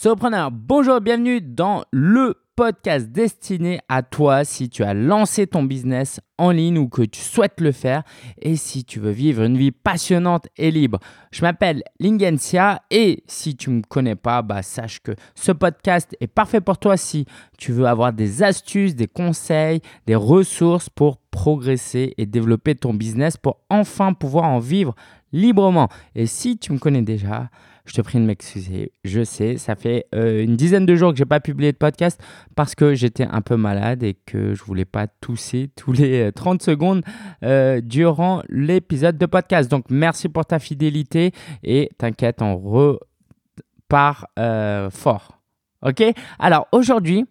[0.00, 6.20] Solopreneur, bonjour, bienvenue dans le podcast destiné à toi si tu as lancé ton business
[6.38, 8.04] en ligne ou que tu souhaites le faire
[8.40, 11.00] et si tu veux vivre une vie passionnante et libre.
[11.32, 16.16] Je m'appelle Lingensia et si tu ne me connais pas, bah, sache que ce podcast
[16.20, 17.26] est parfait pour toi si
[17.58, 23.36] tu veux avoir des astuces, des conseils, des ressources pour progresser et développer ton business
[23.36, 24.94] pour enfin pouvoir en vivre
[25.32, 25.88] librement.
[26.14, 27.50] Et si tu me connais déjà,
[27.88, 28.92] je te prie de m'excuser.
[29.02, 31.76] Je sais, ça fait euh, une dizaine de jours que je n'ai pas publié de
[31.78, 32.20] podcast
[32.54, 36.60] parce que j'étais un peu malade et que je voulais pas tousser tous les 30
[36.60, 37.02] euh, secondes
[37.42, 39.70] euh, durant l'épisode de podcast.
[39.70, 41.32] Donc merci pour ta fidélité
[41.62, 44.26] et t'inquiète, on repart
[44.90, 45.40] fort.
[45.82, 46.02] Ok?
[46.38, 47.24] Alors aujourd'hui,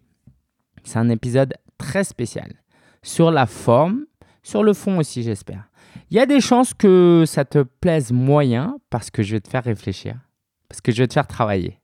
[0.82, 2.54] c'est un épisode très spécial
[3.02, 4.06] sur la forme,
[4.42, 5.68] sur le fond aussi j'espère.
[6.10, 9.48] Il y a des chances que ça te plaise moyen parce que je vais te
[9.48, 10.16] faire réfléchir
[10.68, 11.78] parce que je vais te faire travailler.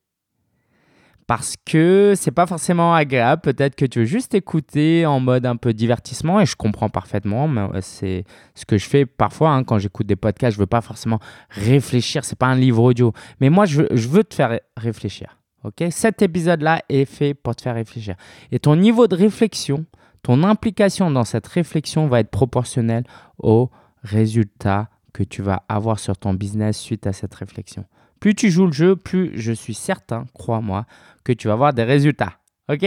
[1.26, 3.40] Parce que c'est pas forcément agréable.
[3.40, 7.48] Peut-être que tu veux juste écouter en mode un peu divertissement et je comprends parfaitement.
[7.48, 8.24] Mais c'est
[8.54, 10.54] ce que je fais parfois hein, quand j'écoute des podcasts.
[10.54, 12.24] Je veux pas forcément réfléchir.
[12.26, 13.14] C'est pas un livre audio.
[13.40, 15.38] Mais moi, je veux, te faire réfléchir.
[15.62, 15.82] Ok?
[15.90, 18.16] Cet épisode-là est fait pour te faire réfléchir.
[18.52, 19.86] Et ton niveau de réflexion,
[20.22, 23.04] ton implication dans cette réflexion va être proportionnelle
[23.38, 23.70] au
[24.02, 27.86] résultat que tu vas avoir sur ton business suite à cette réflexion.
[28.24, 30.86] Plus tu joues le jeu, plus je suis certain, crois-moi,
[31.24, 32.32] que tu vas avoir des résultats.
[32.70, 32.86] Ok?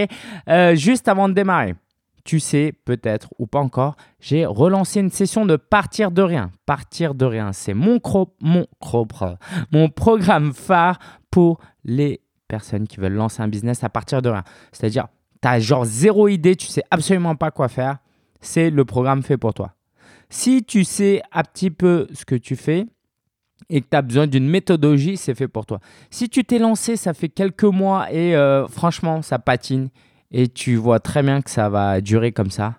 [0.49, 1.75] Euh, Juste avant de démarrer,
[2.23, 6.49] tu sais peut-être ou pas encore, j'ai relancé une session de partir de rien.
[6.65, 7.99] Partir de rien, c'est mon,
[8.41, 8.65] mon,
[9.71, 10.97] mon programme phare
[11.29, 14.43] pour les personnes qui veulent lancer un business à partir de rien.
[14.71, 15.05] C'est-à-dire,
[15.39, 17.99] tu as genre zéro idée, tu sais absolument pas quoi faire.
[18.41, 19.75] C'est le programme fait pour toi.
[20.31, 22.87] Si tu sais un petit peu ce que tu fais,
[23.69, 25.79] et que tu as besoin d'une méthodologie, c'est fait pour toi.
[26.09, 29.89] Si tu t'es lancé, ça fait quelques mois et euh, franchement, ça patine
[30.31, 32.75] et tu vois très bien que ça va durer comme ça,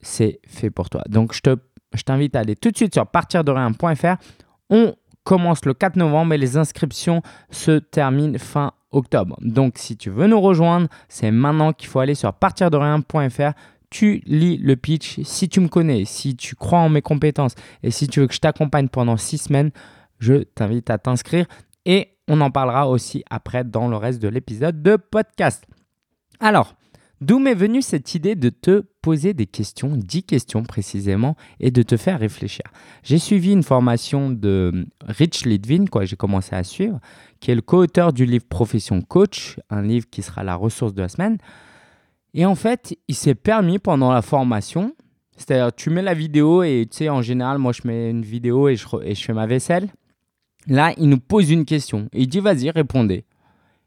[0.00, 1.02] c'est fait pour toi.
[1.08, 1.56] Donc, je, te,
[1.94, 4.16] je t'invite à aller tout de suite sur partirderien.fr.
[4.70, 4.94] On
[5.24, 9.36] commence le 4 novembre et les inscriptions se terminent fin octobre.
[9.42, 13.52] Donc, si tu veux nous rejoindre, c'est maintenant qu'il faut aller sur partirderien.fr
[13.90, 15.20] tu lis le pitch.
[15.22, 18.34] Si tu me connais, si tu crois en mes compétences et si tu veux que
[18.34, 19.70] je t'accompagne pendant six semaines,
[20.18, 21.46] je t'invite à t'inscrire
[21.84, 25.66] et on en parlera aussi après dans le reste de l'épisode de podcast.
[26.38, 26.76] Alors,
[27.20, 31.82] d'où m'est venue cette idée de te poser des questions, 10 questions précisément, et de
[31.82, 32.64] te faire réfléchir?
[33.02, 37.00] J'ai suivi une formation de Rich Litvin, quoi, j'ai commencé à suivre,
[37.40, 41.02] qui est le co-auteur du livre Profession Coach, un livre qui sera la ressource de
[41.02, 41.38] la semaine.
[42.34, 44.94] Et en fait, il s'est permis pendant la formation,
[45.36, 48.68] c'est-à-dire tu mets la vidéo et tu sais, en général, moi je mets une vidéo
[48.68, 49.88] et je, fais ma vaisselle.
[50.66, 52.08] Là, il nous pose une question.
[52.12, 53.24] Il dit, vas-y, répondez.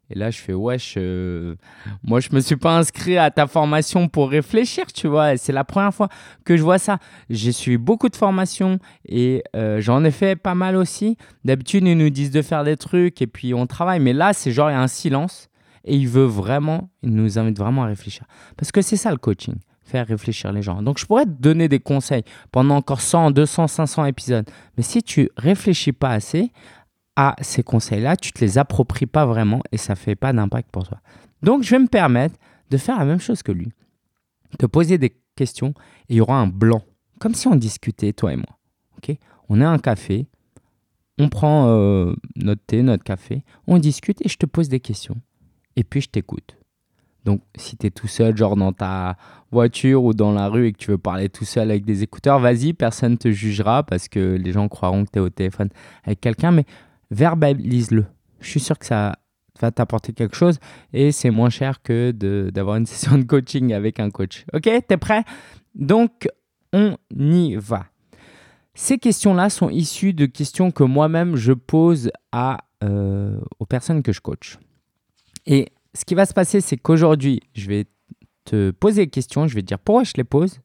[0.10, 1.56] Et là, je fais, wesh, euh,
[2.04, 5.38] moi, je me suis pas inscrit à ta formation pour réfléchir, tu vois.
[5.38, 6.10] C'est la première fois
[6.44, 7.00] que je vois ça.
[7.30, 11.18] J'ai suivi beaucoup de formations et euh, j'en ai fait pas mal aussi.
[11.46, 14.02] D'habitude, ils nous disent de faire des trucs et puis on travaille.
[14.02, 15.50] Mais là, c'est genre, il y a un silence
[15.86, 18.26] et il veut vraiment, il nous invite vraiment à réfléchir.
[18.58, 20.82] Parce que c'est ça le coaching, faire réfléchir les gens.
[20.82, 24.50] Donc je pourrais te donner des conseils pendant encore 100, 200, 500 épisodes.
[24.78, 26.52] Mais si tu réfléchis pas assez
[27.16, 30.88] à ces conseils-là, tu te les appropries pas vraiment et ça fait pas d'impact pour
[30.88, 31.00] toi.
[31.42, 32.36] Donc je vais me permettre
[32.70, 33.72] de faire la même chose que lui.
[34.58, 35.74] Te poser des questions
[36.10, 36.84] et il y aura un blanc.
[37.20, 38.58] Comme si on discutait, toi et moi.
[38.98, 39.18] ok?
[39.50, 40.28] On a un café,
[41.18, 45.18] on prend euh, notre thé, notre café, on discute et je te pose des questions
[45.76, 46.58] et puis je t'écoute.
[47.26, 49.16] Donc, si tu es tout seul, genre dans ta
[49.52, 52.40] voiture ou dans la rue et que tu veux parler tout seul avec des écouteurs,
[52.40, 55.70] vas-y, personne ne te jugera parce que les gens croiront que tu es au téléphone
[56.04, 56.66] avec quelqu'un, mais
[57.12, 58.06] verbalise-le.
[58.42, 59.16] Je suis sûr que ça
[59.62, 60.60] va t'apporter quelque chose
[60.92, 62.12] et c'est moins cher que
[62.50, 64.46] d'avoir une session de coaching avec un coach.
[64.54, 65.24] Ok, t'es prêt?
[65.76, 66.28] Donc,
[66.74, 67.86] on y va.
[68.76, 74.12] Ces questions-là sont issues de questions que moi-même je pose à, euh, aux personnes que
[74.12, 74.58] je coach.
[75.46, 77.86] Et ce qui va se passer, c'est qu'aujourd'hui, je vais
[78.46, 80.60] te poser des questions, je vais te dire pourquoi je les pose.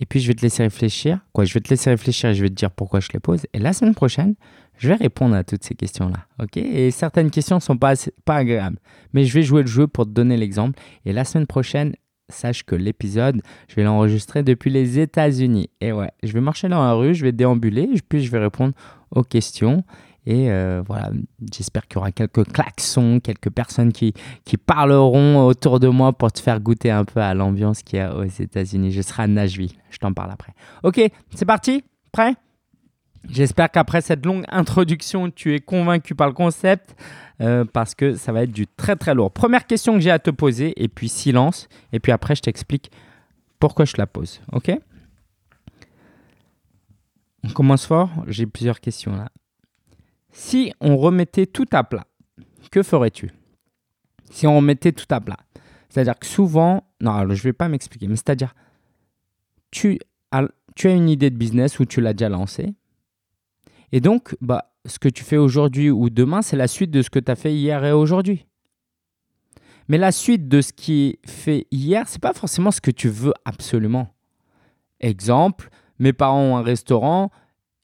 [0.00, 1.20] Et puis, je vais te laisser réfléchir.
[1.32, 3.46] Quoi, je vais te laisser réfléchir et je vais te dire pourquoi je les pose.
[3.52, 4.34] Et la semaine prochaine,
[4.76, 6.26] je vais répondre à toutes ces questions-là.
[6.42, 8.78] OK Et certaines questions ne sont pas, pas agréables.
[9.12, 10.80] Mais je vais jouer le jeu pour te donner l'exemple.
[11.04, 11.94] Et la semaine prochaine,
[12.32, 15.70] sache que l'épisode, je vais l'enregistrer depuis les États-Unis.
[15.80, 18.74] Et ouais, je vais marcher dans la rue, je vais déambuler, puis je vais répondre
[19.10, 19.84] aux questions.
[20.24, 21.10] Et euh, voilà,
[21.52, 24.14] j'espère qu'il y aura quelques klaxons, quelques personnes qui,
[24.44, 28.02] qui parleront autour de moi pour te faire goûter un peu à l'ambiance qu'il y
[28.02, 28.92] a aux États-Unis.
[28.92, 30.54] Je serai à Nashville, je t'en parle après.
[30.84, 31.00] Ok,
[31.34, 31.82] c'est parti?
[32.12, 32.34] Prêt?
[33.28, 36.94] J'espère qu'après cette longue introduction, tu es convaincu par le concept
[37.40, 39.32] euh, parce que ça va être du très très lourd.
[39.32, 42.90] Première question que j'ai à te poser et puis silence et puis après je t'explique
[43.58, 44.40] pourquoi je la pose.
[44.52, 44.72] Ok?
[47.44, 48.10] On commence fort?
[48.28, 49.30] J'ai plusieurs questions là.
[50.32, 52.06] Si on remettait tout à plat,
[52.70, 53.30] que ferais-tu?
[54.30, 55.36] Si on remettait tout à plat,
[55.88, 58.54] c'est-à-dire que souvent, non, je ne vais pas m'expliquer, mais c'est-à-dire
[59.70, 59.98] tu
[60.30, 62.74] as, tu as une idée de business ou tu l'as déjà lancée
[63.92, 67.10] et donc, bah, ce que tu fais aujourd'hui ou demain, c'est la suite de ce
[67.10, 68.46] que tu as fait hier et aujourd'hui.
[69.88, 73.08] Mais la suite de ce qui est fait hier, c'est pas forcément ce que tu
[73.08, 74.08] veux absolument.
[75.00, 75.68] Exemple,
[75.98, 77.30] mes parents ont un restaurant,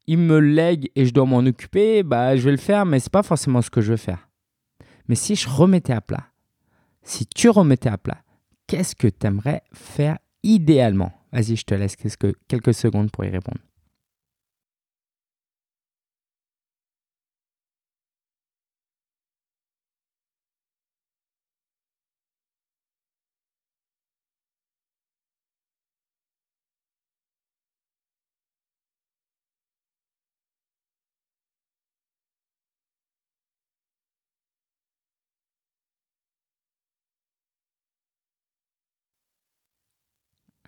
[0.09, 3.13] ils me lèguent et je dois m'en occuper, bah je vais le faire, mais c'est
[3.13, 4.29] pas forcément ce que je veux faire.
[5.07, 6.25] Mais si je remettais à plat,
[7.03, 8.23] si tu remettais à plat,
[8.67, 11.13] qu'est-ce que tu aimerais faire idéalement?
[11.31, 13.61] Vas-y, je te laisse quelques secondes pour y répondre.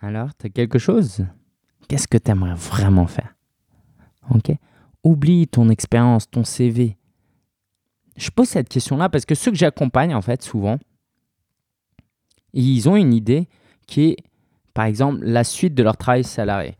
[0.01, 1.25] Alors, tu as quelque chose?
[1.87, 3.35] Qu'est-ce que tu aimerais vraiment faire?
[4.31, 4.51] Ok?
[5.03, 6.97] Oublie ton expérience, ton CV.
[8.17, 10.77] Je pose cette question-là parce que ceux que j'accompagne, en fait, souvent,
[12.53, 13.47] ils ont une idée
[13.87, 14.17] qui est,
[14.73, 16.77] par exemple, la suite de leur travail salarié.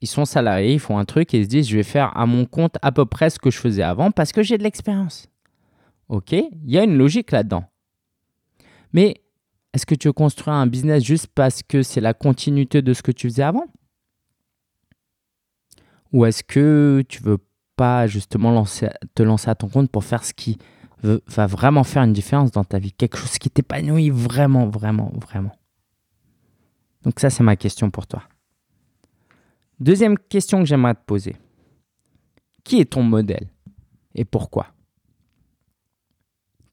[0.00, 2.26] Ils sont salariés, ils font un truc et ils se disent, je vais faire à
[2.26, 5.28] mon compte à peu près ce que je faisais avant parce que j'ai de l'expérience.
[6.08, 6.32] Ok?
[6.32, 7.64] Il y a une logique là-dedans.
[8.92, 9.23] Mais
[9.74, 13.02] est-ce que tu veux construire un business juste parce que c'est la continuité de ce
[13.02, 13.66] que tu faisais avant?
[16.12, 17.38] Ou est-ce que tu veux
[17.74, 18.64] pas justement
[19.14, 20.58] te lancer à ton compte pour faire ce qui
[21.02, 22.92] va vraiment faire une différence dans ta vie?
[22.92, 25.56] Quelque chose qui t'épanouit vraiment, vraiment, vraiment.
[27.02, 28.22] Donc ça, c'est ma question pour toi.
[29.80, 31.34] Deuxième question que j'aimerais te poser.
[32.62, 33.48] Qui est ton modèle
[34.14, 34.68] et pourquoi?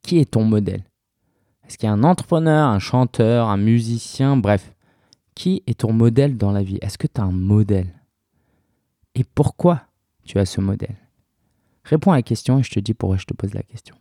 [0.03, 0.83] Qui est ton modèle?
[1.71, 4.73] Est-ce qu'il y a un entrepreneur, un chanteur, un musicien, bref
[5.35, 6.77] Qui est ton modèle dans la vie?
[6.81, 7.87] Est-ce que tu as un modèle?
[9.15, 9.83] Et pourquoi
[10.25, 10.97] tu as ce modèle?
[11.85, 13.95] Réponds à la question et je te dis pourquoi je te pose la question.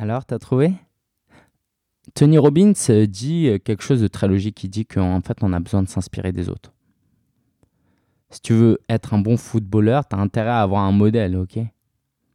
[0.00, 0.72] Alors, t'as trouvé?
[2.14, 4.64] Tony Robbins euh, dit euh, quelque chose de très logique.
[4.64, 6.72] Il dit qu'en fait, on a besoin de s'inspirer des autres.
[8.30, 11.58] Si tu veux être un bon footballeur, tu as intérêt à avoir un modèle, ok?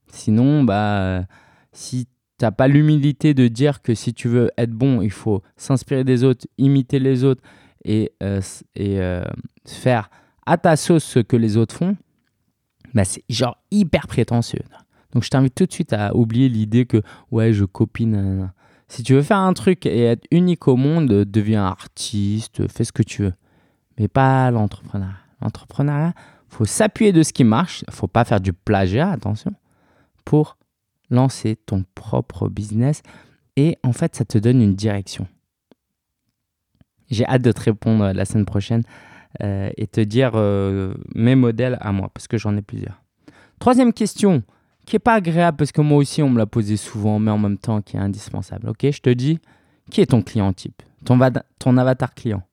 [0.10, 1.26] Sinon, bah,
[1.72, 2.06] si
[2.38, 6.04] tu n'as pas l'humilité de dire que si tu veux être bon, il faut s'inspirer
[6.04, 7.42] des autres, imiter les autres
[7.84, 8.42] et, euh,
[8.76, 9.00] et
[9.66, 10.12] faire
[10.46, 11.98] à ta sauce ce que les autres font,
[12.94, 14.62] bah, c'est genre hyper prétentieux.
[15.16, 17.02] Donc je t'invite tout de suite à oublier l'idée que
[17.32, 18.52] ouais, je copine.
[18.90, 22.92] Si tu veux faire un truc et être unique au monde, deviens artiste, fais ce
[22.92, 23.34] que tu veux.
[23.98, 25.16] Mais pas l'entrepreneuriat.
[25.42, 26.14] L'entrepreneuriat,
[26.50, 27.86] faut s'appuyer de ce qui marche.
[27.90, 29.54] faut pas faire du plagiat, attention,
[30.26, 30.58] pour
[31.10, 33.02] lancer ton propre business.
[33.56, 35.28] Et en fait, ça te donne une direction.
[37.10, 38.84] J'ai hâte de te répondre la semaine prochaine
[39.42, 43.02] euh, et te dire euh, mes modèles à moi, parce que j'en ai plusieurs.
[43.60, 44.44] Troisième question,
[44.86, 47.38] qui est pas agréable parce que moi aussi on me l'a posé souvent, mais en
[47.38, 48.70] même temps qui est indispensable.
[48.70, 49.40] Ok, je te dis,
[49.90, 50.82] qui est ton client type?
[51.04, 51.20] Ton,
[51.60, 52.44] ton avatar client?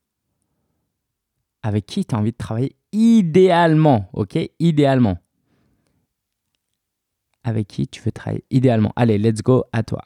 [1.61, 5.17] Avec qui tu as envie de travailler idéalement Ok, idéalement.
[7.43, 8.93] Avec qui tu veux travailler idéalement?
[8.95, 10.01] Allez, let's go à toi.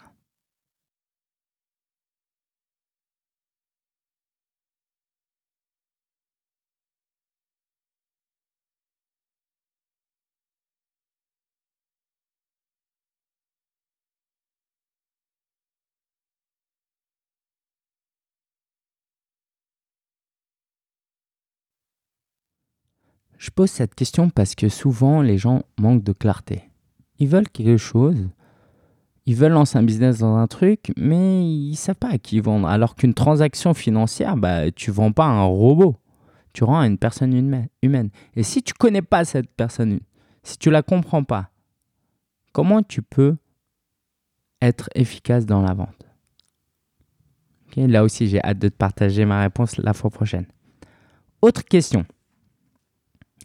[23.37, 26.63] Je pose cette question parce que souvent les gens manquent de clarté.
[27.19, 28.29] Ils veulent quelque chose,
[29.25, 32.67] ils veulent lancer un business dans un truc, mais ils savent pas à qui vendre.
[32.67, 35.97] Alors qu'une transaction financière, bah, tu vends pas un robot,
[36.53, 38.09] tu rends à une personne humaine.
[38.35, 39.99] Et si tu connais pas cette personne,
[40.43, 41.49] si tu la comprends pas,
[42.53, 43.37] comment tu peux
[44.61, 46.07] être efficace dans la vente?
[47.75, 50.47] Là aussi, j'ai hâte de te partager ma réponse la fois prochaine.
[51.43, 52.05] Autre question.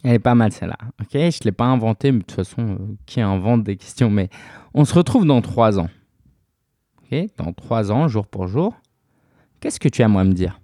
[0.04, 0.78] Elle est pas mal celle-là.
[1.12, 4.10] Je ne l'ai pas inventée, mais de toute façon, euh, qui invente des questions?
[4.10, 4.28] Mais
[4.74, 5.88] on se retrouve dans trois ans.
[6.98, 8.74] Ok, dans trois ans, jour pour jour.
[9.60, 10.60] Qu'est-ce que tu aimerais me dire?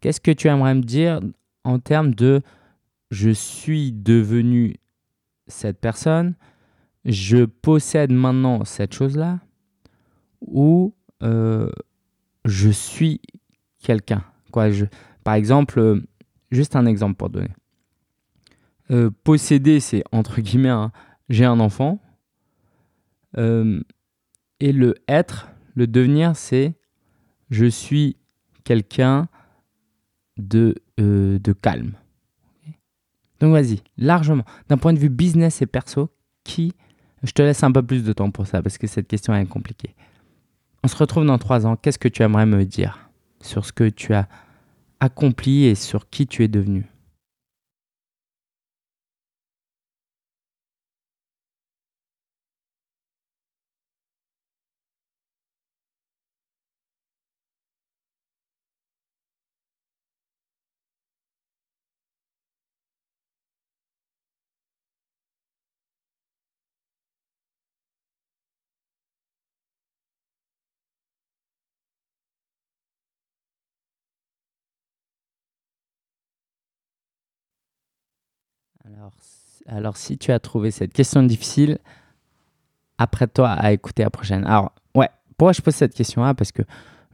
[0.00, 1.20] Qu'est-ce que tu aimerais me dire
[1.64, 2.42] en termes de
[3.10, 4.76] je suis devenu
[5.46, 6.34] cette personne,
[7.04, 9.40] je possède maintenant cette chose-là,
[10.40, 11.70] ou euh,
[12.44, 13.20] je suis
[13.82, 14.24] quelqu'un.
[14.50, 14.86] Quoi, je,
[15.24, 16.00] par exemple, euh,
[16.50, 17.50] juste un exemple pour donner.
[18.90, 20.74] Euh, posséder, c'est entre guillemets,
[21.28, 22.00] j'ai un enfant.
[23.36, 26.74] et le être, le devenir, c'est
[27.50, 28.16] je suis
[28.64, 29.28] quelqu'un
[30.36, 31.92] de, de calme.
[33.40, 34.44] Donc vas-y, largement.
[34.68, 36.10] D'un point de vue business et perso,
[36.44, 36.72] qui...
[37.22, 39.46] Je te laisse un peu plus de temps pour ça parce que cette question est
[39.46, 39.94] compliquée.
[40.84, 41.76] On se retrouve dans trois ans.
[41.76, 44.28] Qu'est-ce que tu aimerais me dire sur ce que tu as
[45.00, 46.86] accompli et sur qui tu es devenu?
[79.66, 81.78] Alors, si tu as trouvé cette question difficile,
[82.98, 84.44] apprête-toi à écouter la prochaine.
[84.44, 86.34] Alors, ouais, pourquoi je pose cette question-là?
[86.34, 86.62] Parce que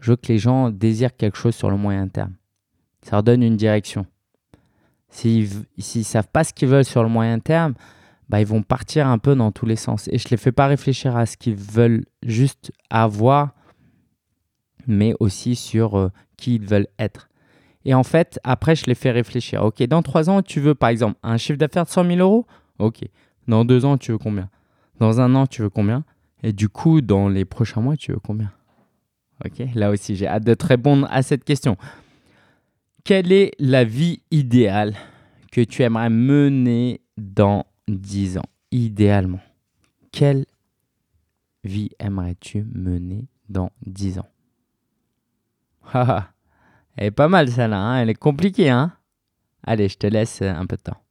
[0.00, 2.34] je veux que les gens désirent quelque chose sur le moyen terme.
[3.02, 4.06] Ça leur donne une direction.
[5.08, 7.74] S'ils ne savent pas ce qu'ils veulent sur le moyen terme,
[8.28, 10.08] bah, ils vont partir un peu dans tous les sens.
[10.08, 13.50] Et je ne les fais pas réfléchir à ce qu'ils veulent juste avoir,
[14.86, 17.28] mais aussi sur euh, qui ils veulent être.
[17.84, 19.64] Et en fait, après, je les fais réfléchir.
[19.64, 22.46] Ok, dans trois ans, tu veux par exemple un chiffre d'affaires de 100 000 euros?
[22.78, 23.00] Ok.
[23.48, 24.48] Dans deux ans, tu veux combien?
[25.00, 26.04] Dans un an, tu veux combien?
[26.42, 28.52] Et du coup, dans les prochains mois, tu veux combien?
[29.44, 31.76] Ok, là aussi, j'ai hâte de te répondre à cette question.
[33.04, 34.94] Quelle est la vie idéale
[35.50, 38.46] que tu aimerais mener dans 10 ans?
[38.70, 39.40] Idéalement.
[40.12, 40.46] Quelle
[41.64, 44.28] vie aimerais-tu mener dans 10 ans?
[46.96, 48.70] Elle est pas mal celle-là, hein elle est compliquée.
[48.70, 48.92] Hein
[49.64, 51.01] Allez, je te laisse un peu de temps.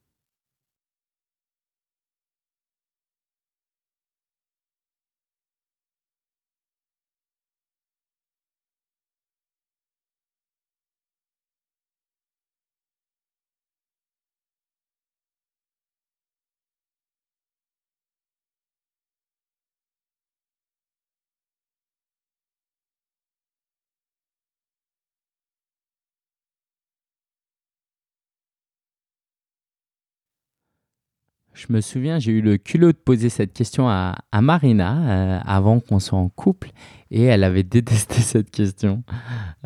[31.67, 35.79] Je me souviens, j'ai eu le culot de poser cette question à, Marina euh, avant
[35.79, 36.71] qu'on soit en couple
[37.11, 39.03] et elle avait détesté cette question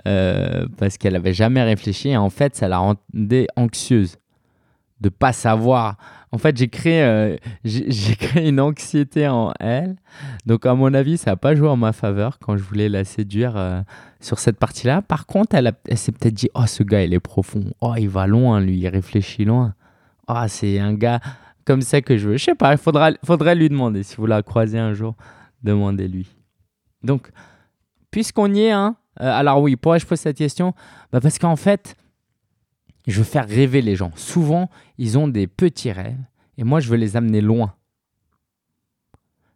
[0.05, 4.17] euh, parce qu'elle n'avait jamais réfléchi et en fait, ça la rendait anxieuse
[4.99, 5.95] de pas savoir.
[6.33, 7.37] En fait, j'ai créé, euh,
[8.19, 9.95] créé une anxiété en elle.
[10.45, 13.05] Donc, à mon avis, ça n'a pas joué en ma faveur quand je voulais la
[13.05, 13.83] séduire
[14.19, 15.01] sur cette partie-là.
[15.01, 17.71] Par contre, elle s'est peut-être dit Oh, ce gars, il est profond.
[17.79, 19.75] Oh, il va loin, lui, il réfléchit loin.
[20.27, 21.19] Oh, c'est un gars
[21.65, 22.37] comme ça que je veux.
[22.37, 24.03] Je sais pas, il faudra, faudrait lui demander.
[24.03, 25.15] Si vous la croisez un jour,
[25.63, 26.27] demandez-lui.
[27.03, 27.31] Donc,
[28.11, 30.73] puisqu'on y est, hein, euh, alors oui, pourquoi je pose cette question?
[31.11, 31.95] Bah Parce qu'en fait,
[33.07, 34.11] je veux faire rêver les gens.
[34.15, 36.17] Souvent, ils ont des petits rêves
[36.57, 37.73] et moi, je veux les amener loin.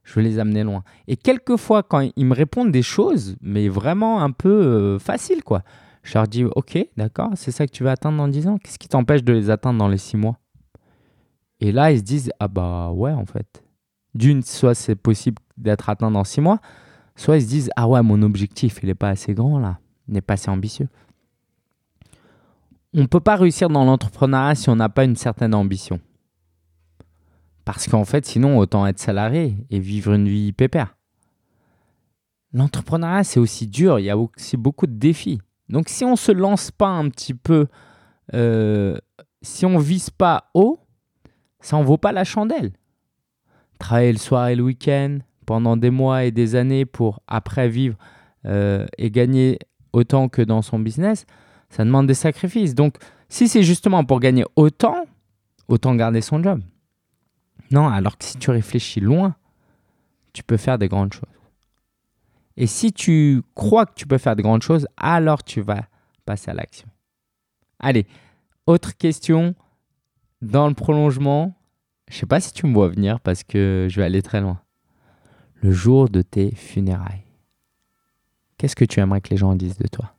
[0.03, 0.83] Je veux les amener loin.
[1.07, 5.63] Et quelquefois, quand ils me répondent des choses, mais vraiment un peu euh, faciles, quoi,
[6.03, 8.57] je leur dis Ok, d'accord, c'est ça que tu veux atteindre dans 10 ans?
[8.57, 10.39] Qu'est-ce qui t'empêche de les atteindre dans les 6 mois?
[11.59, 13.63] Et là, ils se disent Ah bah ouais, en fait.
[14.15, 16.59] D'une, soit c'est possible d'être atteint dans six mois,
[17.15, 20.13] soit ils se disent Ah ouais, mon objectif, il n'est pas assez grand là, il
[20.13, 20.87] n'est pas assez ambitieux.
[22.93, 25.99] On ne peut pas réussir dans l'entrepreneuriat si on n'a pas une certaine ambition.
[27.65, 30.95] Parce qu'en fait, sinon, autant être salarié et vivre une vie pépère.
[32.51, 35.39] L'entrepreneuriat, c'est aussi dur, il y a aussi beaucoup de défis.
[35.69, 37.67] Donc si on ne se lance pas un petit peu,
[38.33, 38.97] euh,
[39.43, 40.79] si on ne vise pas haut,
[41.59, 42.71] ça en vaut pas la chandelle.
[43.79, 47.97] Travailler le soir et le week-end pendant des mois et des années pour après vivre
[48.45, 49.59] euh, et gagner
[49.93, 51.25] autant que dans son business,
[51.69, 52.75] ça demande des sacrifices.
[52.75, 52.97] Donc,
[53.29, 55.05] si c'est justement pour gagner autant,
[55.67, 56.61] autant garder son job.
[57.71, 59.35] Non, alors que si tu réfléchis loin,
[60.33, 61.23] tu peux faire des grandes choses.
[62.57, 65.85] Et si tu crois que tu peux faire de grandes choses, alors tu vas
[66.25, 66.87] passer à l'action.
[67.79, 68.05] Allez,
[68.65, 69.55] autre question
[70.41, 71.55] dans le prolongement.
[72.09, 74.59] Je sais pas si tu me vois venir parce que je vais aller très loin.
[75.61, 77.23] Le jour de tes funérailles.
[78.57, 80.13] Qu'est-ce que tu aimerais que les gens disent de toi?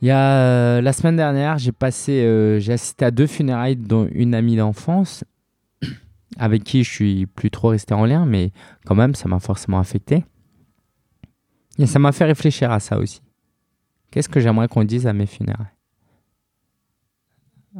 [0.00, 3.76] Il y a euh, la semaine dernière, j'ai passé, euh, j'ai assisté à deux funérailles
[3.76, 5.22] dont une amie d'enfance
[6.38, 8.50] avec qui je suis plus trop resté en lien, mais
[8.84, 10.24] quand même, ça m'a forcément affecté.
[11.78, 13.20] Et ça m'a fait réfléchir à ça aussi.
[14.10, 15.66] Qu'est-ce que j'aimerais qu'on dise à mes funérailles?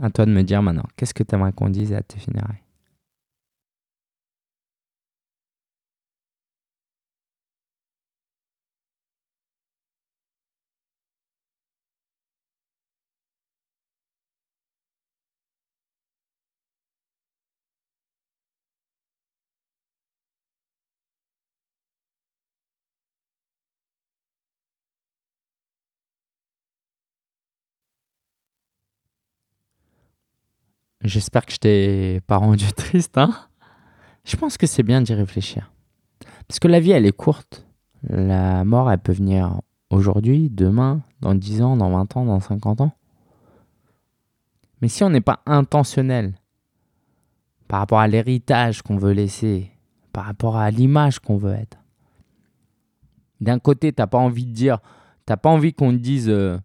[0.00, 2.61] À toi de me dire maintenant, qu'est-ce que tu aimerais qu'on dise à tes funérailles?
[31.04, 33.34] J'espère que je t'ai pas rendu triste, hein
[34.24, 35.72] Je pense que c'est bien d'y réfléchir.
[36.46, 37.66] Parce que la vie, elle est courte.
[38.08, 42.80] La mort, elle peut venir aujourd'hui, demain, dans 10 ans, dans 20 ans, dans 50
[42.80, 42.92] ans.
[44.80, 46.34] Mais si on n'est pas intentionnel
[47.68, 49.70] par rapport à l'héritage qu'on veut laisser,
[50.12, 51.78] par rapport à l'image qu'on veut être,
[53.40, 54.78] d'un côté, t'as pas envie de dire,
[55.26, 56.58] t'as pas envie qu'on te dise, euh,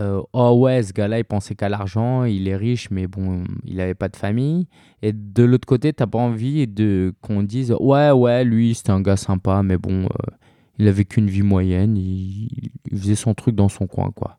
[0.00, 3.76] euh, oh ouais, ce gars-là, il pensait qu'à l'argent, il est riche, mais bon, il
[3.76, 4.66] n'avait pas de famille.
[5.02, 9.02] Et de l'autre côté, t'as pas envie de qu'on dise, ouais, ouais, lui, c'était un
[9.02, 10.34] gars sympa, mais bon, euh,
[10.78, 14.38] il avait qu'une vie moyenne, il, faisait son truc dans son coin, quoi.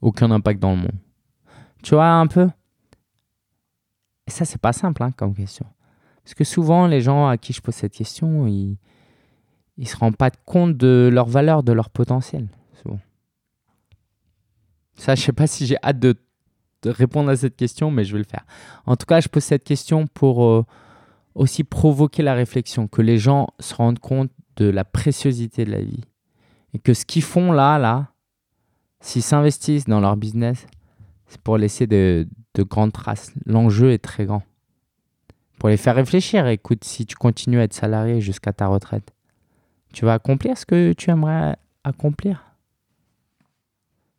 [0.00, 0.98] Aucun impact dans le monde.
[1.82, 2.48] Tu vois un peu
[4.26, 5.66] Et ça, c'est pas simple hein, comme question.
[6.24, 8.76] Parce que souvent, les gens à qui je pose cette question, ils
[9.78, 12.48] ne se rendent pas compte de leur valeur, de leur potentiel.
[14.96, 16.16] Ça, je sais pas si j'ai hâte de,
[16.84, 18.46] répondre à cette question, mais je vais le faire.
[18.86, 20.64] En tout cas, je pose cette question pour euh,
[21.34, 25.80] aussi provoquer la réflexion, que les gens se rendent compte de la préciosité de la
[25.80, 26.04] vie.
[26.74, 28.08] Et que ce qu'ils font là, là,
[29.00, 30.66] s'ils s'investissent dans leur business,
[31.26, 33.32] c'est pour laisser de, de grandes traces.
[33.46, 34.42] L'enjeu est très grand.
[35.58, 39.12] Pour les faire réfléchir, écoute, si tu continues à être salarié jusqu'à ta retraite,
[39.92, 42.45] tu vas accomplir ce que tu aimerais accomplir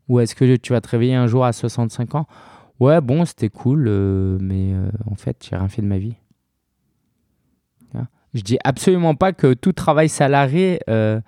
[0.08, 2.28] ou est-ce que tu vas te réveiller un jour à 65 ans?
[2.80, 6.16] Ouais, bon, c'était cool, euh, mais euh, en fait, j'ai rien fait de ma vie.
[8.34, 11.20] Je dis absolument pas que tout travail salarié euh,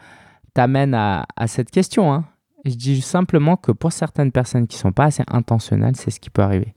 [0.54, 2.14] t'amène à, cette question.
[2.14, 2.26] Hein.
[2.66, 6.30] Je dis simplement que pour certaines personnes qui sont pas assez intentionnelles, c'est ce qui
[6.30, 6.76] peut arriver.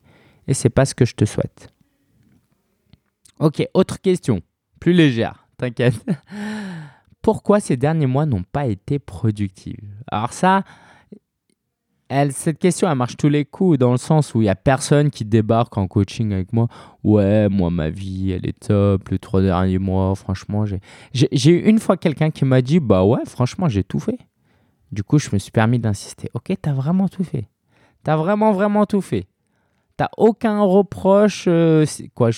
[0.49, 1.69] Et c'est pas ce que je te souhaite.
[3.41, 4.41] Ok, autre question,
[4.81, 6.03] plus légère, t'inquiète.
[7.23, 9.81] Pourquoi ces derniers mois n'ont pas été productifs?
[10.11, 10.63] Alors ça,
[12.31, 15.11] cette question, elle marche tous les coups dans le sens où il n'y a personne
[15.11, 16.69] qui débarque en coaching avec moi.
[17.05, 19.09] Ouais, moi, ma vie, elle est top.
[19.09, 23.25] Les trois derniers mois, franchement, j'ai, eu une fois quelqu'un qui m'a dit Bah ouais,
[23.27, 24.19] franchement, j'ai tout fait.
[24.91, 26.29] Du coup, je me suis permis d'insister.
[26.35, 27.49] Ok, t'as vraiment tout fait.
[28.03, 29.27] T'as vraiment, vraiment tout fait.
[29.97, 31.45] T'as aucun reproche.
[31.49, 32.31] Euh, quoi,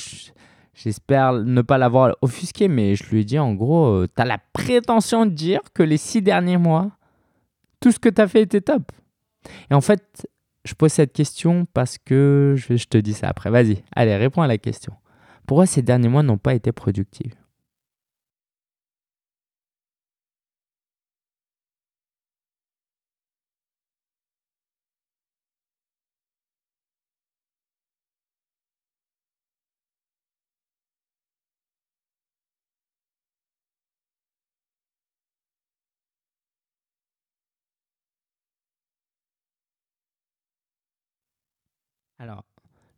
[0.75, 4.39] j'espère ne pas l'avoir offusqué, mais je lui ai dit en gros euh, T'as la
[4.53, 6.91] prétention de dire que les six derniers mois,
[7.81, 8.93] tout ce que t'as fait était top.
[9.71, 10.27] Et en fait,
[10.65, 13.51] je pose cette question parce que je, te dis ça après.
[13.51, 14.95] Vas-y, allez, réponds à la question.
[15.47, 17.35] Pourquoi ces derniers mois n'ont pas été productifs?
[42.19, 42.45] Alors,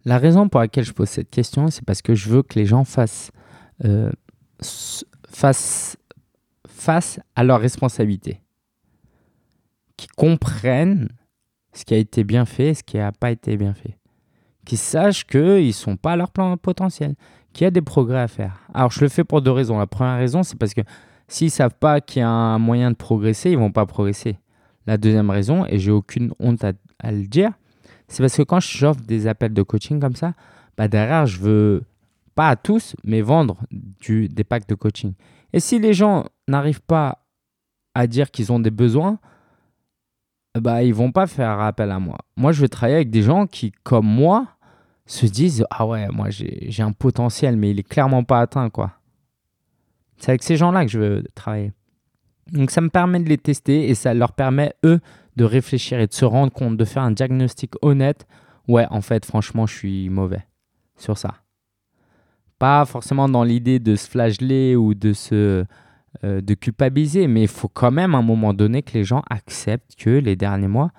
[0.04, 2.66] la raison pour laquelle je pose cette question, c'est parce que je veux que les
[2.66, 3.32] gens fassent,
[3.84, 4.12] euh,
[4.60, 5.96] face
[7.34, 8.40] à leurs responsabilités.
[9.96, 11.08] Qu'ils comprennent
[11.72, 13.98] ce qui a été bien fait et ce qui n'a pas été bien fait.
[14.64, 17.14] Qu'ils sachent qu'ils ne sont pas à leur plan potentiel,
[17.52, 18.60] qu'il y a des progrès à faire.
[18.74, 19.78] Alors, je le fais pour deux raisons.
[19.78, 20.82] La première raison, c'est parce que
[21.26, 23.86] s'ils ne savent pas qu'il y a un moyen de progresser, ils ne vont pas
[23.86, 24.38] progresser.
[24.86, 27.52] La deuxième raison, et j'ai aucune honte à le dire,
[28.08, 30.34] c'est parce que quand j'offre des appels de coaching comme ça,
[30.76, 31.84] bah derrière, je veux
[32.34, 35.14] pas à tous, mais vendre des packs de coaching.
[35.52, 37.24] Et si les gens n'arrivent pas
[37.94, 39.18] à dire qu'ils ont des besoins,
[40.54, 42.18] bah ils vont pas faire appel à moi.
[42.36, 44.46] Moi, je vais travailler avec des gens qui, comme moi,
[45.06, 48.92] se disent ah ouais, moi j'ai un potentiel, mais il est clairement pas atteint quoi.
[50.18, 51.72] C'est avec ces gens-là que je veux travailler.
[52.52, 55.00] Donc ça me permet de les tester et ça leur permet, eux,
[55.36, 58.26] de réfléchir et de se rendre compte, de faire un diagnostic honnête.
[58.68, 60.46] Ouais, en fait, franchement, je suis mauvais
[60.96, 61.34] sur ça.
[62.58, 65.64] Pas forcément dans l'idée de se flageller ou de se
[66.24, 69.22] euh, de culpabiliser, mais il faut quand même à un moment donné que les gens
[69.28, 70.90] acceptent que les derniers mois,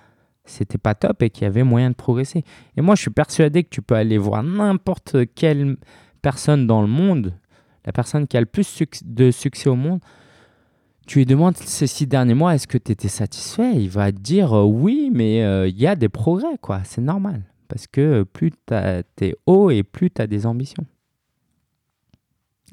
[0.46, 2.44] c'était pas top et qu'il y avait moyen de progresser.
[2.76, 5.78] Et moi, je suis persuadé que tu peux aller voir n'importe quelle
[6.22, 7.34] personne dans le monde,
[7.86, 10.02] la personne qui a le plus de succès au monde,
[11.08, 13.82] tu lui demandes ces six derniers mois, est-ce que tu étais satisfait?
[13.82, 16.82] Il va te dire euh, oui, mais euh, il y a des progrès, quoi.
[16.84, 17.44] C'est normal.
[17.70, 20.86] Parce que plus tu es haut et plus tu as des ambitions.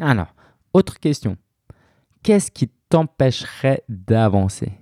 [0.00, 0.34] Alors,
[0.72, 1.36] autre question.
[2.22, 4.72] Qu'est-ce qui t'empêcherait d'avancer?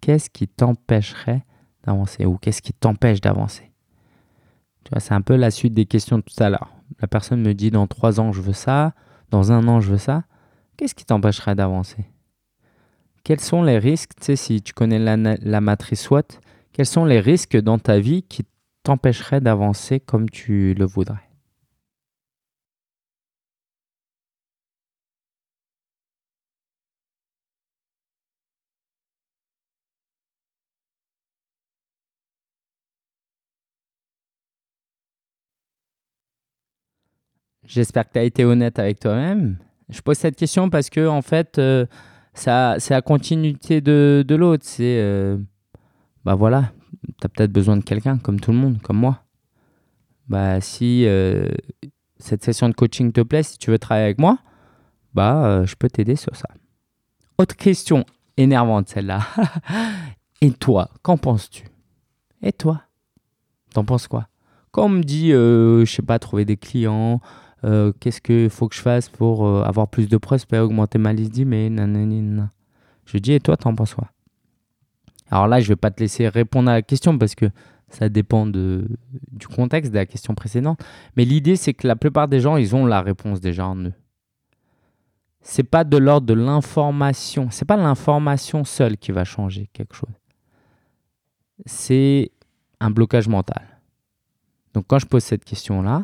[0.00, 1.44] Qu'est-ce qui t'empêcherait
[1.84, 3.70] d'avancer Ou qu'est-ce qui t'empêche d'avancer?
[4.84, 6.72] Tu vois, c'est un peu la suite des questions de tout à l'heure.
[7.00, 8.94] La personne me dit dans trois ans, je veux ça.
[9.30, 10.24] Dans un an, je veux ça.
[10.78, 12.06] Qu'est-ce qui t'empêcherait d'avancer?
[13.30, 16.40] Quels sont les risques, tu sais, si tu connais la, matrice SWOT,
[16.72, 18.44] quels sont les risques dans ta vie qui
[18.82, 21.30] t'empêcheraient d'avancer comme tu le voudrais?
[37.64, 39.58] J'espère que tu as été honnête avec toi-même.
[39.88, 41.86] Je pose cette question parce que, en fait, euh,
[42.34, 44.64] c'est la continuité de, de l'autre.
[44.66, 45.38] C'est, euh,
[46.24, 46.72] bah voilà,
[47.20, 49.22] tu as peut-être besoin de quelqu'un, comme tout le monde, comme moi.
[50.28, 51.48] Bah, si euh,
[52.18, 54.38] cette session de coaching te plaît, si tu veux travailler avec moi,
[55.14, 56.48] bah, euh, je peux t'aider sur ça.
[57.38, 58.04] Autre question
[58.36, 59.20] énervante, celle-là.
[60.40, 61.64] Et toi, qu'en penses-tu?
[62.42, 62.82] Et toi?
[63.74, 64.28] T'en penses quoi?
[64.70, 67.20] Quand on me dit, je sais pas, trouver des clients,
[67.64, 71.12] euh, qu'est-ce qu'il faut que je fasse pour euh, avoir plus de prospects, augmenter ma
[71.12, 71.76] liste d'emails.
[73.04, 74.08] Je dis, et toi, t'en penses quoi?
[75.30, 77.46] Alors là, je vais pas te laisser répondre à la question parce que
[77.88, 78.88] ça dépend de,
[79.32, 80.80] du contexte de la question précédente.
[81.16, 83.92] Mais l'idée, c'est que la plupart des gens, ils ont la réponse déjà en eux.
[85.42, 87.48] C'est pas de l'ordre de l'information.
[87.50, 90.14] C'est pas l'information seule qui va changer quelque chose.
[91.66, 92.30] C'est
[92.80, 93.62] un blocage mental.
[94.74, 96.02] Donc quand je pose cette question-là,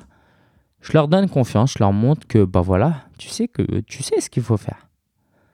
[0.86, 4.20] je leur donne confiance, je leur montre que bah voilà, tu sais que tu sais
[4.20, 4.88] ce qu'il faut faire.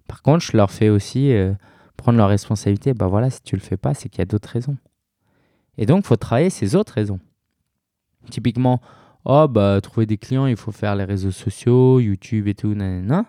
[0.06, 1.54] Par contre, je leur fais aussi euh,
[1.96, 2.92] prendre leur responsabilité.
[2.92, 4.76] Bah voilà, si tu le fais pas, c'est qu'il y a d'autres raisons.
[5.78, 7.18] Et donc, il faut travailler ces autres raisons.
[8.28, 8.82] Typiquement,
[9.24, 13.24] oh bah trouver des clients, il faut faire les réseaux sociaux, YouTube et tout, nanana.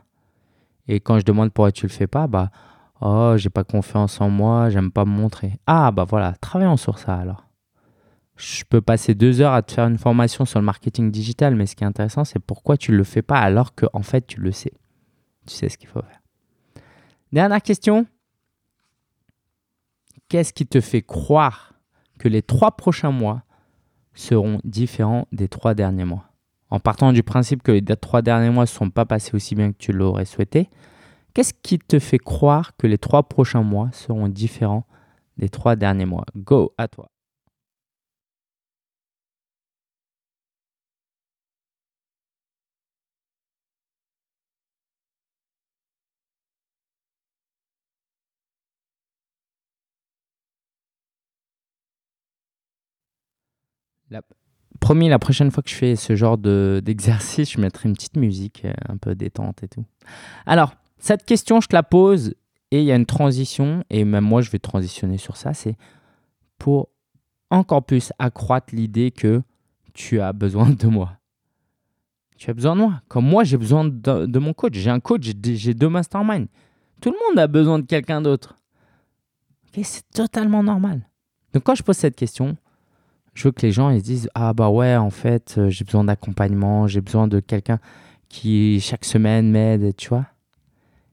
[0.90, 2.52] Et quand je demande pourquoi tu le fais pas, bah
[3.00, 5.54] oh j'ai pas confiance en moi, j'aime pas me montrer.
[5.68, 7.48] Ah bah voilà, travaillons sur ça alors
[8.36, 11.66] je peux passer deux heures à te faire une formation sur le marketing digital, mais
[11.66, 14.26] ce qui est intéressant, c'est pourquoi tu ne le fais pas alors que en fait
[14.26, 14.74] tu le sais.
[15.46, 16.22] Tu sais ce qu'il faut faire.
[17.32, 18.06] Dernière question.
[20.30, 21.74] Qu'est-ce qui te fait croire
[22.18, 23.44] que les trois prochains mois
[24.14, 26.26] seront différents des trois derniers mois?
[26.70, 29.72] En partant du principe que les trois derniers mois ne sont pas passés aussi bien
[29.72, 30.70] que tu l'aurais souhaité,
[31.36, 34.88] qu'est-ce qui te fait croire que les trois prochains mois seront différents
[35.38, 36.26] des trois derniers mois?
[36.36, 37.12] Go, à toi.
[54.80, 58.66] Promis, la prochaine fois que je fais ce genre d'exercice, je mettrai une petite musique
[58.66, 59.86] euh, un peu détente et tout.
[60.46, 62.34] Alors, cette question, je te la pose
[62.72, 65.54] et il y a une transition, et même moi, je vais transitionner sur ça.
[65.54, 65.78] C'est
[66.58, 66.90] pour
[67.52, 69.44] encore plus accroître l'idée que
[69.94, 71.12] tu as besoin de moi.
[72.38, 73.02] Tu as besoin de moi.
[73.08, 74.74] Comme moi, j'ai besoin de, mon coach.
[74.74, 76.48] J'ai un coach, j'ai deux masterminds.
[77.00, 78.56] Tout le monde a besoin de quelqu'un d'autre.
[79.84, 81.08] c'est totalement normal.
[81.54, 82.58] Donc, quand je pose cette question,
[83.34, 86.88] je veux que les gens disent ah bah ouais en fait euh, j'ai besoin d'accompagnement
[86.88, 87.80] j'ai besoin de quelqu'un
[88.30, 90.26] qui chaque semaine m'aide tu vois.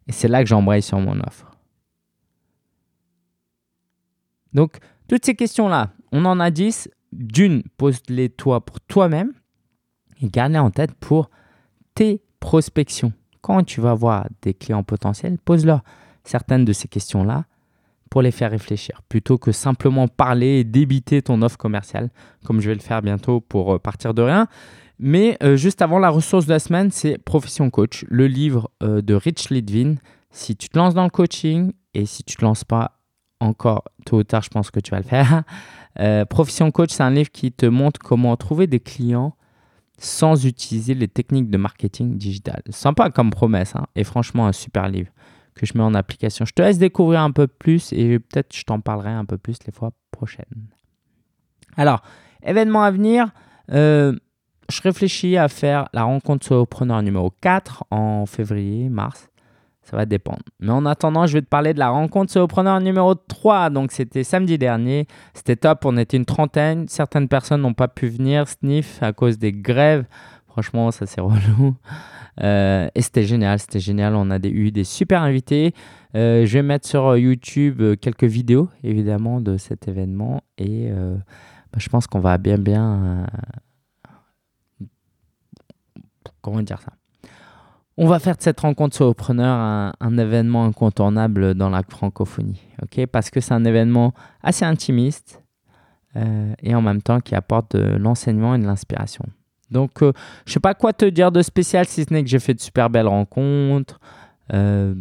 [0.07, 1.51] Et c'est là que j'embraye sur mon offre.
[4.53, 4.79] Donc
[5.09, 9.33] toutes ces questions là on en a 10 d'une pose-les toi pour toi-même
[10.21, 11.31] et garde-les en tête pour
[11.95, 13.13] tes prospections.
[13.41, 15.83] Quand tu vas voir des clients potentiels pose-leur
[16.25, 17.47] certaines de ces questions là
[18.11, 22.11] pour les faire réfléchir, plutôt que simplement parler et débiter ton offre commerciale,
[22.45, 24.49] comme je vais le faire bientôt pour euh, partir de rien.
[24.99, 29.01] Mais euh, juste avant, la ressource de la semaine, c'est Profession Coach, le livre euh,
[29.01, 29.95] de Rich Litvin.
[30.31, 32.99] Si tu te lances dans le coaching et si tu ne te lances pas
[33.39, 35.45] encore, tôt ou tard, je pense que tu vas le faire.
[36.29, 39.35] Profession Coach, c'est un livre qui te montre comment trouver des clients
[39.99, 42.63] sans utiliser les techniques de marketing digital.
[42.71, 45.11] Sympa comme promesse, hein, et franchement un super livre
[45.61, 46.47] que je mets en application.
[46.47, 49.59] Je te laisse découvrir un peu plus et peut-être je t'en parlerai un peu plus
[49.67, 50.45] les fois prochaines.
[51.77, 52.03] Alors,
[52.43, 53.29] événement à venir,
[53.71, 54.17] euh,
[54.71, 59.29] je réfléchis à faire la rencontre solopreneur numéro 4 en février, mars.
[59.83, 60.43] Ça va dépendre.
[60.61, 63.71] Mais en attendant, je vais te parler de la rencontre solopreneur numéro 3.
[63.71, 65.09] Donc, c'était samedi dernier.
[65.35, 65.85] C'était top.
[65.85, 66.87] On était une trentaine.
[66.87, 70.05] Certaines personnes n'ont pas pu venir sniff à cause des grèves.
[70.47, 71.75] Franchement, ça c'est relou.
[72.43, 74.15] Euh, et c'était génial, c'était génial.
[74.15, 75.75] On a eu des super invités.
[76.15, 80.43] Euh, je vais mettre sur YouTube quelques vidéos, évidemment, de cet événement.
[80.59, 83.27] Et bah, je pense qu'on va bien, bien
[86.41, 86.93] comment dire ça?
[87.97, 92.63] On va faire de cette rencontre solopreneur un, un événement incontournable dans la francophonie,
[93.13, 95.43] Parce que c'est un événement assez intimiste
[96.17, 99.25] euh, et en même temps qui apporte de l'enseignement et de l'inspiration.
[99.71, 100.13] Donc, euh,
[100.47, 102.61] je sais pas quoi te dire de spécial si ce n'est que j'ai fait de
[102.61, 104.01] super belles rencontres.
[104.53, 104.95] Euh,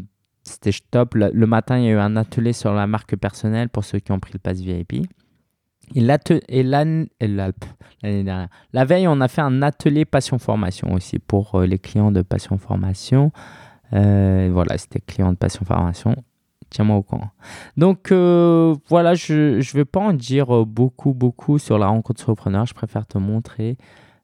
[0.44, 1.16] c'était top.
[1.16, 4.12] Le, matin, il y a eu un atelier sur la marque personnelle pour ceux qui
[4.12, 5.08] ont pris le pass VIP.
[5.96, 7.10] Et, l'année
[8.04, 12.12] dernière, la veille, on a fait un atelier Passion Formation aussi pour euh, les clients
[12.12, 13.32] de Passion Formation.
[13.94, 16.16] Euh, voilà, c'était client de Passion Formation.
[16.70, 17.32] Tiens-moi au courant.
[17.78, 22.68] Donc voilà, je ne vais pas en dire beaucoup, beaucoup sur la rencontre surpreneur.
[22.68, 23.76] Je préfère te montrer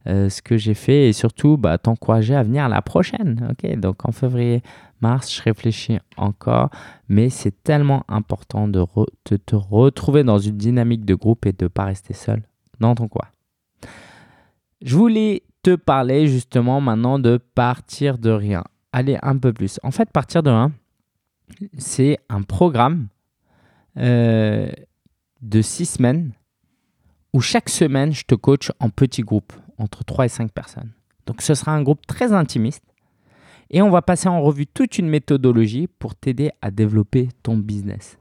[0.05, 3.47] ce que j'ai fait et surtout bah, t'encourager à venir la prochaine.
[3.51, 4.61] Ok, donc en février,
[5.01, 6.69] mars, je réfléchis encore,
[7.09, 8.83] mais c'est tellement important de,
[9.23, 12.41] te retrouver dans une dynamique de groupe et de ne pas rester seul
[12.79, 13.27] dans ton coin.
[14.81, 18.63] Je voulais te parler justement maintenant de partir de rien.
[18.91, 19.79] Allez un peu plus.
[19.83, 20.71] En fait, partir de rien,
[21.77, 23.07] c'est un programme
[23.97, 24.69] euh,
[25.41, 26.31] de six semaines
[27.33, 30.91] où chaque semaine, je te coach en petits groupes, entre 3 et 5 personnes.
[31.25, 32.83] Donc ce sera un groupe très intimiste
[33.69, 38.17] et on va passer en revue toute une méthodologie pour t'aider à développer ton business.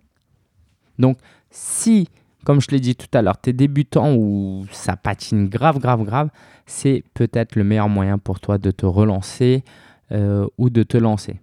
[0.98, 1.18] Donc,
[1.50, 2.08] si,
[2.44, 6.04] comme je l'ai dit tout à l'heure, tu es débutant ou ça patine grave, grave,
[6.04, 6.30] grave,
[6.66, 9.64] c'est peut-être le meilleur moyen pour toi de te relancer
[10.12, 11.40] euh, ou de te lancer.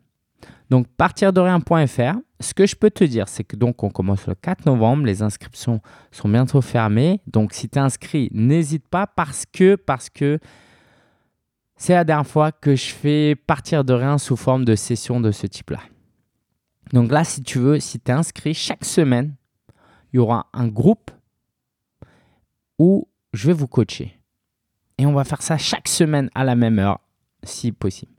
[0.71, 4.25] Donc, partir de rien.fr, ce que je peux te dire, c'est que donc on commence
[4.25, 5.81] le 4 novembre, les inscriptions
[6.11, 7.19] sont bientôt fermées.
[7.27, 10.39] Donc, si tu es inscrit, n'hésite pas parce que, parce que
[11.75, 15.31] c'est la dernière fois que je fais partir de rien sous forme de session de
[15.31, 15.81] ce type-là.
[16.93, 19.35] Donc là, si tu veux, si tu es inscrit chaque semaine,
[20.13, 21.11] il y aura un groupe
[22.79, 24.17] où je vais vous coacher.
[24.97, 27.01] Et on va faire ça chaque semaine à la même heure,
[27.43, 28.13] si possible.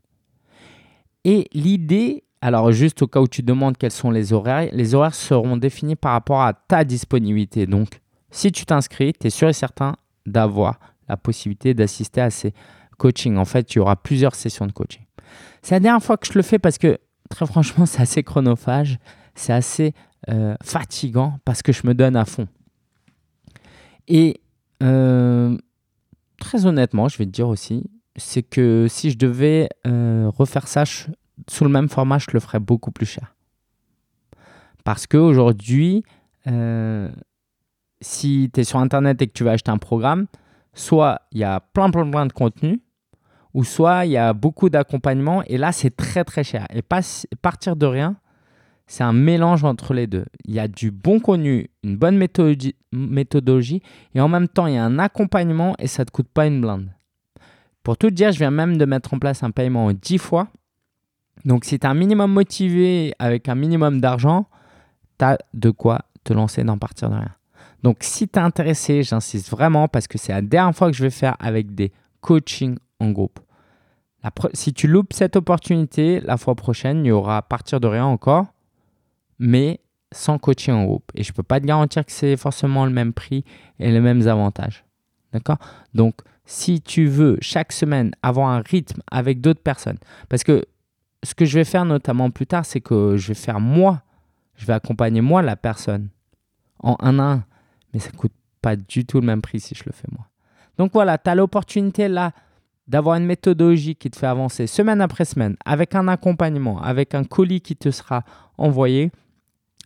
[1.23, 5.15] Et l'idée, alors juste au cas où tu demandes quels sont les horaires, les horaires
[5.15, 7.67] seront définis par rapport à ta disponibilité.
[7.67, 8.01] Donc,
[8.31, 10.77] si tu t'inscris, tu es sûr et certain d'avoir
[11.07, 12.53] la possibilité d'assister à ces
[12.97, 13.37] coaching.
[13.37, 15.03] En fait, il y aura plusieurs sessions de coaching.
[15.61, 16.97] C'est la dernière fois que je le fais parce que,
[17.29, 18.99] très franchement, c'est assez chronophage,
[19.35, 19.93] c'est assez
[20.29, 22.49] euh, fatigant parce que je me donne à fond.
[24.09, 24.41] Et
[24.83, 25.57] euh,
[26.41, 30.83] très honnêtement, je vais te dire aussi, c'est que si je devais euh, refaire ça
[31.49, 33.35] sous le même format, je le ferais beaucoup plus cher.
[34.83, 36.03] Parce qu'aujourd'hui,
[38.01, 40.27] si tu es sur Internet et que tu vas acheter un programme,
[40.73, 42.81] soit il y a plein, plein, plein de contenu,
[43.53, 46.65] ou soit il y a beaucoup d'accompagnement, et là, c'est très, très cher.
[46.73, 47.01] Et pas,
[47.41, 48.15] partir de rien,
[48.87, 50.25] c'est un mélange entre les deux.
[50.45, 53.81] Il y a du bon contenu, une bonne méthodologie, méthodologie
[54.13, 56.47] et en même temps, il y a un accompagnement et ça ne te coûte pas
[56.47, 56.89] une blinde.
[57.83, 60.47] Pour tout dire, je viens même de mettre en place un paiement en 10 fois.
[61.45, 64.47] Donc, si tu es un minimum motivé avec un minimum d'argent,
[65.19, 67.35] tu as de quoi te lancer dans partir de rien.
[67.83, 71.03] Donc, si tu es intéressé, j'insiste vraiment parce que c'est la dernière fois que je
[71.03, 73.39] vais faire avec des coachings en groupe.
[74.53, 78.45] si tu loupes cette opportunité, la fois prochaine, il y aura partir de rien encore,
[79.37, 79.81] mais
[80.13, 81.11] sans coaching en groupe.
[81.15, 83.43] Et je ne peux pas te garantir que c'est forcément le même prix
[83.79, 84.85] et les mêmes avantages.
[85.33, 85.57] D'accord?
[85.93, 89.97] Donc, si tu veux chaque semaine avoir un rythme avec d'autres personnes,
[90.29, 90.65] parce que
[91.23, 94.01] ce que je vais faire notamment plus tard, c'est que je vais faire moi,
[94.55, 96.09] je vais accompagner moi la personne
[96.79, 97.45] en un à un
[97.93, 100.27] mais ça ne coûte pas du tout le même prix si je le fais moi.
[100.77, 102.31] Donc voilà, tu as l'opportunité là
[102.87, 107.23] d'avoir une méthodologie qui te fait avancer semaine après semaine, avec un accompagnement, avec un
[107.23, 108.23] colis qui te sera
[108.57, 109.11] envoyé,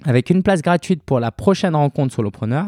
[0.06, 2.67] avec une place gratuite pour la prochaine rencontre solopreneur,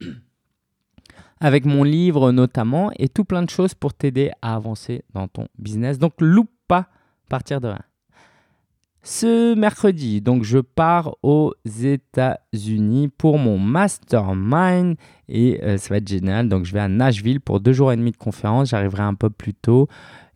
[1.40, 5.48] avec mon livre notamment, et tout plein de choses pour t'aider à avancer dans ton
[5.58, 5.98] business.
[5.98, 6.88] Donc loupe pas
[7.28, 7.84] partir de rien.
[9.06, 14.96] Ce mercredi, donc je pars aux États-Unis pour mon mastermind
[15.28, 16.48] et euh, ça va être génial.
[16.48, 18.70] Donc je vais à Nashville pour deux jours et demi de conférence.
[18.70, 19.86] J'arriverai un peu plus tôt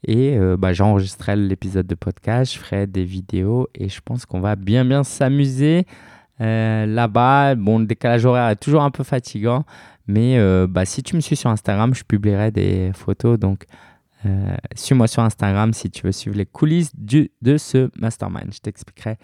[0.06, 4.38] et euh, bah, j'enregistrerai l'épisode de podcast, je ferai des vidéos et je pense qu'on
[4.38, 5.84] va bien bien s'amuser
[6.40, 7.56] euh, là-bas.
[7.56, 9.64] Bon, le décalage horaire est toujours un peu fatigant,
[10.06, 13.36] mais bah, si tu me suis sur Instagram, je publierai des photos.
[13.36, 13.64] Donc
[14.26, 18.52] euh, suis-moi sur Instagram si tu veux suivre les coulisses de ce mastermind.
[18.52, 19.16] Je t'expliquerai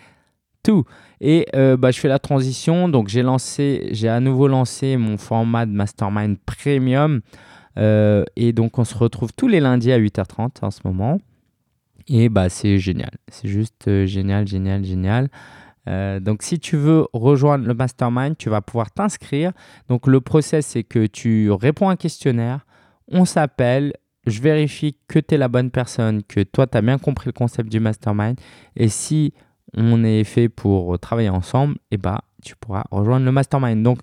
[0.62, 0.84] tout.
[1.20, 2.88] Et euh, bah, je fais la transition.
[2.88, 7.20] Donc, j'ai lancé, j'ai à nouveau lancé mon format de mastermind premium.
[7.78, 11.18] Euh, et donc, on se retrouve tous les lundis à 8h30 en ce moment.
[12.08, 13.10] Et bah, c'est génial.
[13.28, 15.28] C'est juste génial, génial, génial.
[16.20, 19.52] donc, si tu veux rejoindre le mastermind, tu vas pouvoir t'inscrire.
[19.88, 22.64] Donc, le process, c'est que tu réponds à un questionnaire,
[23.08, 23.92] on s'appelle,
[24.26, 27.32] je vérifie que tu es la bonne personne, que toi, tu as bien compris le
[27.32, 28.38] concept du mastermind.
[28.74, 29.32] Et si
[29.74, 33.82] on est fait pour travailler ensemble, eh ben, tu pourras rejoindre le mastermind.
[33.82, 33.98] Donc,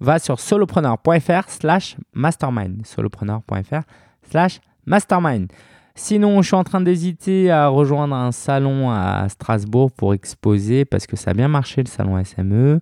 [0.00, 2.86] va sur solopreneur.fr slash mastermind.
[2.86, 3.82] solopreneur.fr
[4.30, 5.50] slash mastermind.
[5.96, 11.06] Sinon, je suis en train d'hésiter à rejoindre un salon à Strasbourg pour exposer parce
[11.06, 12.80] que ça a bien marché le salon SME.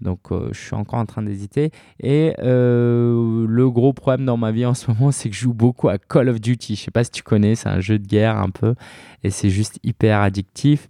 [0.00, 1.70] Donc, euh, je suis encore en train d'hésiter.
[2.00, 5.54] Et euh, le gros problème dans ma vie en ce moment, c'est que je joue
[5.54, 6.76] beaucoup à Call of Duty.
[6.76, 8.74] Je sais pas si tu connais, c'est un jeu de guerre un peu.
[9.22, 10.88] Et c'est juste hyper addictif.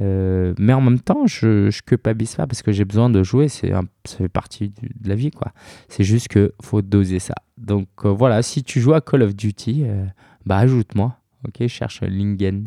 [0.00, 3.48] Euh, mais en même temps, je, je culpabilise pas parce que j'ai besoin de jouer.
[3.48, 5.52] C'est ça fait partie de la vie, quoi.
[5.88, 7.34] C'est juste que faut doser ça.
[7.58, 9.84] Donc voilà, si tu joues à Call of Duty,
[10.46, 11.16] bah ajoute-moi.
[11.46, 12.64] Ok, cherche Lingen.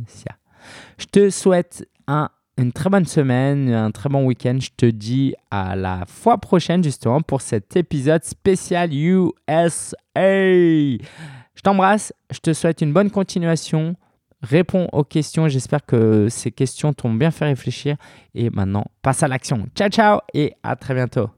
[0.97, 4.57] Je te souhaite un une très bonne semaine, un très bon week-end.
[4.59, 9.95] Je te dis à la fois prochaine justement pour cet épisode spécial USA.
[10.17, 13.95] Je t'embrasse, je te souhaite une bonne continuation.
[14.41, 17.97] Réponds aux questions, j'espère que ces questions t'ont bien fait réfléchir.
[18.35, 19.67] Et maintenant, passe à l'action.
[19.75, 21.36] Ciao ciao et à très bientôt.